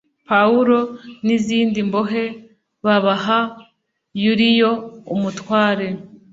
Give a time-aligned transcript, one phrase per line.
[0.29, 0.79] pawulo
[1.25, 2.23] n izindi mbohe
[2.85, 3.39] babaha
[4.23, 4.71] yuliyo
[5.13, 5.87] umutware